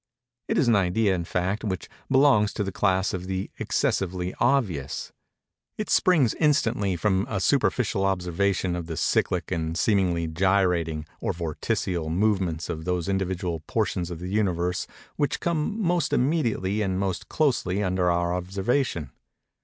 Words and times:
It 0.47 0.57
is 0.57 0.67
an 0.67 0.75
idea, 0.75 1.13
in 1.13 1.25
fact, 1.25 1.63
which 1.63 1.87
belongs 2.09 2.53
to 2.53 2.63
the 2.63 2.71
class 2.71 3.13
of 3.13 3.27
the 3.27 3.51
excessively 3.59 4.33
obvious. 4.39 5.11
It 5.77 5.91
springs, 5.91 6.33
instantly, 6.39 6.95
from 6.95 7.27
a 7.29 7.39
superficial 7.39 8.03
observation 8.03 8.75
of 8.75 8.87
the 8.87 8.97
cyclic 8.97 9.51
and 9.51 9.77
seemingly 9.77 10.25
gyrating, 10.25 11.05
or 11.19 11.33
vorticial 11.33 12.09
movements 12.09 12.67
of 12.67 12.85
those 12.85 13.07
individual 13.07 13.59
portions 13.67 14.09
of 14.09 14.17
the 14.17 14.29
Universe 14.29 14.87
which 15.17 15.39
come 15.39 15.79
most 15.79 16.13
immediately 16.13 16.81
and 16.81 16.99
most 16.99 17.29
closely 17.29 17.83
under 17.83 18.09
our 18.09 18.33
observation. 18.33 19.11